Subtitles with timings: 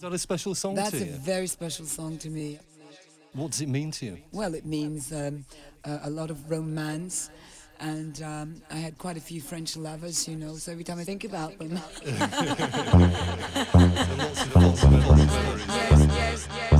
[0.00, 2.58] Is that a special song That's to a very special song to me.
[3.34, 4.16] What does it mean to you?
[4.32, 5.44] Well, it means um,
[5.84, 7.28] a, a lot of romance.
[7.80, 11.04] And um, I had quite a few French lovers, you know, so every time I
[11.04, 11.78] think about them.
[12.00, 12.14] So
[14.16, 16.79] lots of, lots of yes, yes, yes, yes.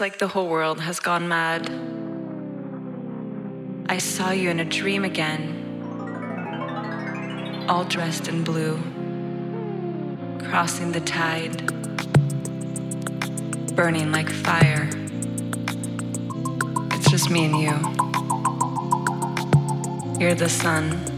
[0.00, 1.68] Like the whole world has gone mad.
[3.86, 5.66] I saw you in a dream again,
[7.68, 8.78] all dressed in blue,
[10.48, 11.66] crossing the tide,
[13.76, 14.88] burning like fire.
[16.92, 17.78] It's just me and you.
[20.18, 21.09] You're the sun.